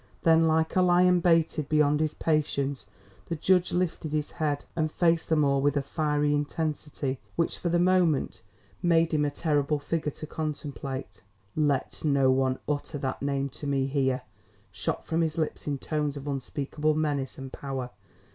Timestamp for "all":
5.43-5.61